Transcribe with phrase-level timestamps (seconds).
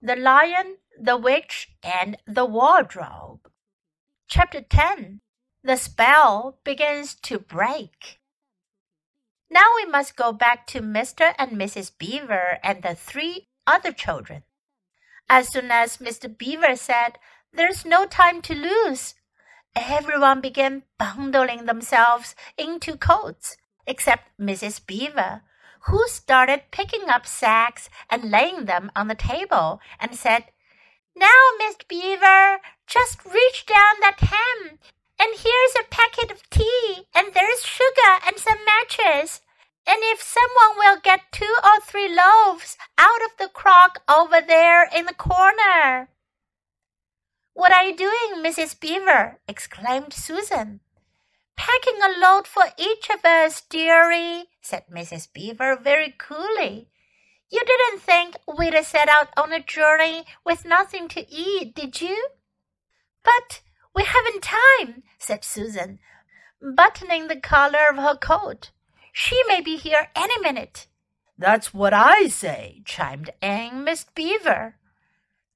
[0.00, 3.50] The Lion, the Witch, and the Wardrobe.
[4.28, 5.20] Chapter 10
[5.64, 8.20] The spell begins to break.
[9.50, 11.34] Now we must go back to Mr.
[11.36, 11.90] and Mrs.
[11.98, 14.44] Beaver and the three other children.
[15.28, 16.28] As soon as Mr.
[16.28, 17.18] Beaver said,
[17.52, 19.16] There's no time to lose,
[19.74, 24.86] everyone began bundling themselves into coats, except Mrs.
[24.86, 25.42] Beaver,
[25.82, 30.44] who started picking up sacks and laying them on the table and said,
[31.16, 31.86] Now, Mr.
[31.88, 34.78] Beaver, just reach down that hem,
[35.20, 39.40] and here's a packet of tea, and there's sugar and some matches.
[39.86, 44.88] And if someone will get two or three loaves out of the crock over there
[44.94, 46.10] in the corner.
[47.54, 48.78] What are you doing, Mrs.
[48.78, 49.40] Beaver?
[49.48, 50.80] exclaimed Susan.
[52.08, 55.30] A load for each of us, dearie, said Mrs.
[55.30, 56.88] Beaver very coolly.
[57.50, 62.28] You didn't think we'd set out on a journey with nothing to eat, did you?
[63.22, 63.60] But
[63.94, 65.98] we haven't time, said Susan,
[66.62, 68.70] buttoning the collar of her coat.
[69.12, 70.86] She may be here any minute.
[71.36, 74.76] That's what I say, chimed in Miss Beaver.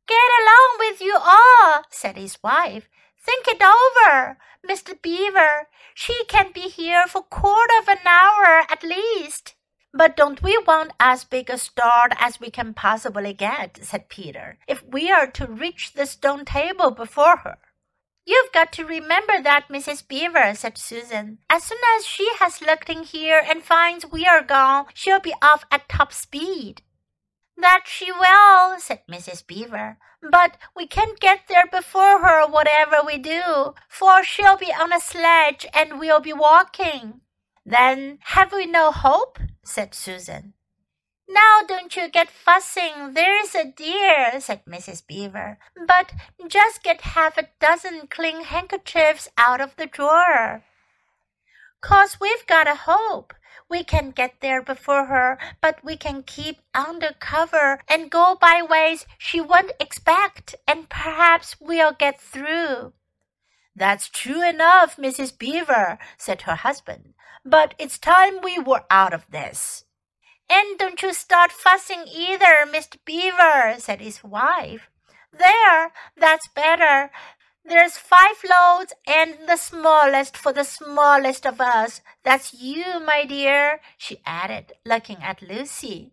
[0.07, 2.89] Get along with you all, said his wife.
[3.25, 5.01] Think it over, Mr.
[5.01, 5.69] Beaver.
[5.95, 9.55] She can be here for quarter of an hour at least.
[9.95, 14.59] But don't we want as big a start as we can possibly get, said Peter,
[14.67, 17.59] if we are to reach the stone table before her.
[18.25, 20.07] You've got to remember that, Mrs.
[20.07, 21.39] Beaver, said Susan.
[21.51, 25.35] As soon as she has looked in here and finds we are gone, she'll be
[25.43, 26.83] off at top speed.
[27.63, 29.47] That she will, said Mrs.
[29.47, 29.97] Beaver.
[30.21, 34.99] But we can't get there before her, whatever we do, for she'll be on a
[34.99, 37.21] sledge and we'll be walking.
[37.65, 39.39] Then have we no hope?
[39.65, 40.55] said Susan.
[41.29, 45.07] Now don't you get fussing, there's a dear, said Mrs.
[45.07, 45.59] Beaver.
[45.87, 46.13] But
[46.49, 50.65] just get half a dozen clean handkerchiefs out of the drawer.
[51.81, 53.33] Cause we've got a hope.
[53.69, 58.63] We can get there before her, but we can keep under cover and go by
[58.63, 62.93] ways she won't expect, and perhaps we'll get through.
[63.75, 65.37] That's true enough, Mrs.
[65.37, 67.15] Beaver, said her husband.
[67.45, 69.85] But it's time we were out of this.
[70.51, 72.97] And don't you start fussing either, Mr.
[73.05, 74.91] Beaver, said his wife.
[75.33, 77.11] There, that's better.
[77.65, 82.01] There's five loads and the smallest for the smallest of us.
[82.25, 86.13] That's you, my dear, she added, looking at Lucy.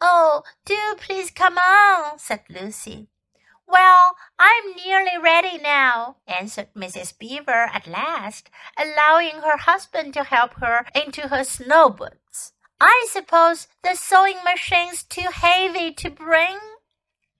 [0.00, 3.08] Oh, do please come on, said Lucy.
[3.66, 7.18] Well, I'm nearly ready now, answered Mrs.
[7.18, 12.52] Beaver at last, allowing her husband to help her into her snow boots.
[12.80, 16.58] I suppose the sewing machine's too heavy to bring?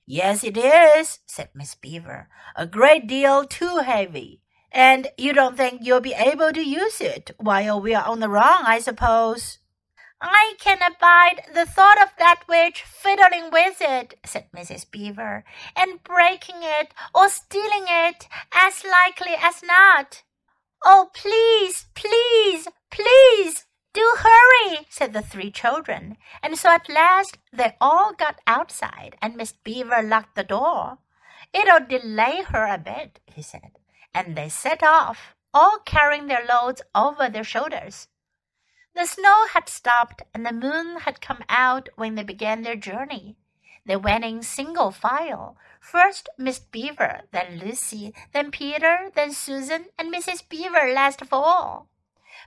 [0.07, 2.29] Yes, it is, said Miss Beaver.
[2.55, 4.41] A great deal too heavy.
[4.71, 8.29] And you don't think you'll be able to use it while we are on the
[8.29, 9.59] run, I suppose.
[10.21, 14.91] I can abide the thought of that witch fiddling with it, said Mrs.
[14.91, 15.45] Beaver,
[15.77, 20.23] and breaking it or stealing it as likely as not.
[20.85, 23.66] Oh, please, please, please,
[24.97, 30.03] said the three children, and so at last they all got outside, and Miss Beaver
[30.03, 30.97] locked the door.
[31.53, 33.73] It'll delay her a bit, he said,
[34.15, 38.09] and they set off, all carrying their loads over their shoulders.
[38.95, 43.37] The snow had stopped, and the moon had come out when they began their journey.
[43.85, 45.59] They went in single file.
[45.79, 50.49] First Miss Beaver, then Lucy, then Peter, then Susan, and Mrs.
[50.49, 51.91] Beaver last of all.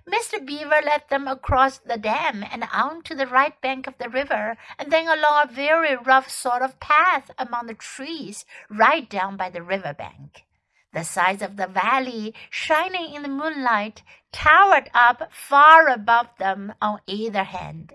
[0.08, 0.46] Mr.
[0.46, 4.58] Beaver led them across the dam and on to the right bank of the river,
[4.78, 9.50] and then along a very rough sort of path among the trees right down by
[9.50, 10.44] the river bank.
[10.94, 14.02] The sides of the valley, shining in the moonlight,
[14.32, 17.94] towered up far above them on either hand.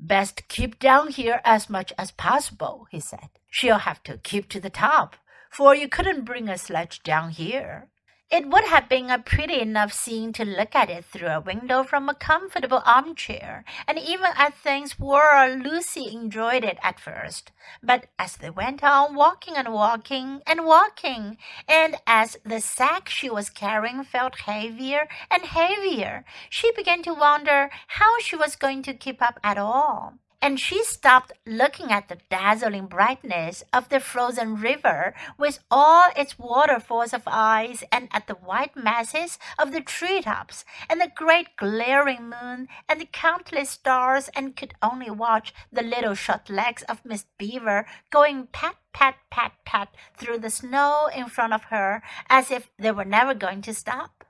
[0.00, 3.28] Best keep down here as much as possible, he said.
[3.48, 5.16] She'll have to keep to the top,
[5.48, 7.88] for you couldn't bring a sledge down here.
[8.32, 11.84] It would have been a pretty enough scene to look at it through a window
[11.84, 17.52] from a comfortable armchair, and even as things were, Lucy enjoyed it at first.
[17.82, 21.36] But as they went on walking and walking and walking,
[21.68, 27.68] and as the sack she was carrying felt heavier and heavier, she began to wonder
[27.88, 30.14] how she was going to keep up at all.
[30.42, 36.36] And she stopped looking at the dazzling brightness of the frozen river with all its
[36.36, 42.28] waterfalls of ice and at the white masses of the treetops and the great glaring
[42.28, 47.24] moon and the countless stars and could only watch the little short legs of Miss
[47.38, 52.68] Beaver going pat pat pat pat through the snow in front of her as if
[52.78, 54.24] they were never going to stop.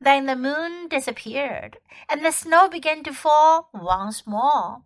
[0.00, 1.78] Then the moon disappeared,
[2.08, 4.82] and the snow began to fall once more.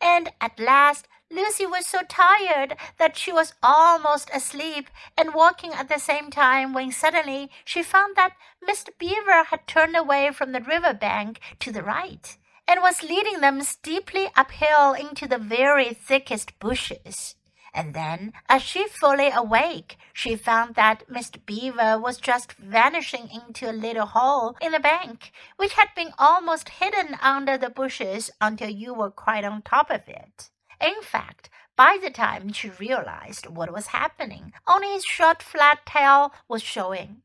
[0.00, 5.88] And at last Lucy was so tired that she was almost asleep and walking at
[5.88, 8.90] the same time when suddenly she found that Mr.
[8.98, 12.36] Beaver had turned away from the river bank to the right
[12.68, 17.36] and was leading them steeply uphill into the very thickest bushes.
[17.74, 21.44] And then, as she fully awake, she found that Mr.
[21.44, 26.68] Beaver was just vanishing into a little hole in the bank, which had been almost
[26.68, 30.50] hidden under the bushes until you were quite on top of it.
[30.80, 36.32] In fact, by the time she realized what was happening, only his short flat tail
[36.46, 37.22] was showing.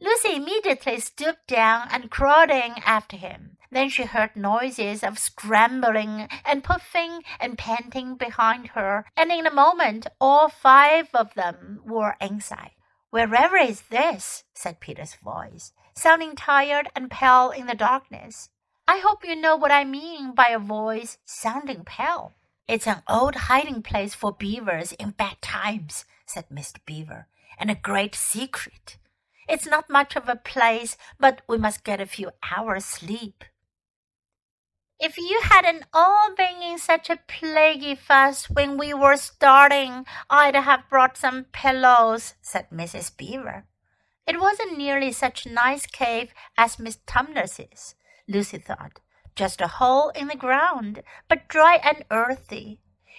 [0.00, 3.58] Lucy immediately stooped down and crawled in after him.
[3.72, 9.50] Then she heard noises of scrambling and puffing and panting behind her, and in a
[9.50, 12.72] moment all five of them were inside.
[13.08, 14.44] Wherever is this?
[14.52, 18.50] said Peter's voice, sounding tired and pale in the darkness.
[18.86, 22.34] I hope you know what I mean by a voice sounding pale.
[22.68, 26.76] It's an old hiding place for beavers in bad times, said Mr.
[26.84, 27.26] Beaver,
[27.58, 28.98] and a great secret.
[29.48, 33.44] It's not much of a place, but we must get a few hours' sleep.
[35.02, 40.54] If you hadn't all been in such a plaguey fuss when we were starting, I'd
[40.54, 43.16] have brought some pillows, said Mrs.
[43.16, 43.64] Beaver.
[44.28, 47.96] It wasn't nearly such a nice cave as Miss Tumnus's,
[48.28, 49.00] Lucy thought.
[49.34, 52.78] Just a hole in the ground, but dry and earthy.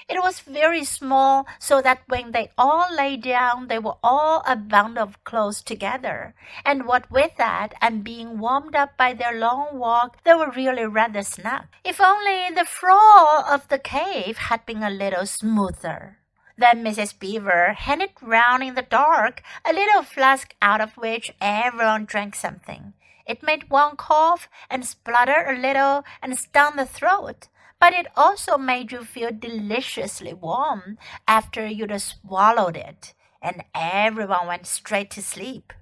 [0.09, 4.55] It was very small, so that when they all lay down, they were all a
[4.55, 6.35] bundle of clothes together.
[6.65, 10.85] And what with that, and being warmed up by their long walk, they were really
[10.85, 11.65] rather snug.
[11.83, 16.17] If only the floor of the cave had been a little smoother.
[16.57, 17.17] Then Mrs.
[17.17, 22.93] Beaver handed round in the dark a little flask out of which everyone drank something.
[23.25, 27.47] It made one cough and splutter a little and stung the throat
[27.83, 30.97] but it also made you feel deliciously warm
[31.27, 35.73] after you'd swallowed it, and everyone went straight to sleep.